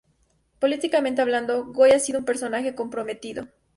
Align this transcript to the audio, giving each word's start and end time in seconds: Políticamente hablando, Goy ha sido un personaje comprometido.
Políticamente 0.59 1.21
hablando, 1.21 1.63
Goy 1.65 1.91
ha 1.91 1.99
sido 1.99 2.17
un 2.17 2.25
personaje 2.25 2.73
comprometido. 2.73 3.49